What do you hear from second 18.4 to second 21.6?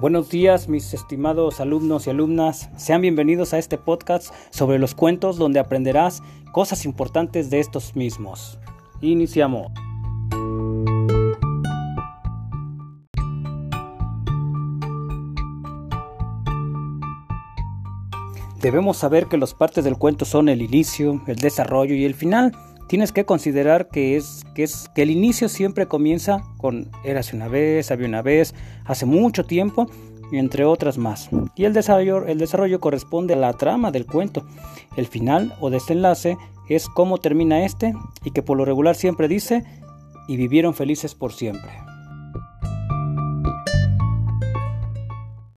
Debemos saber que las partes del cuento son el inicio, el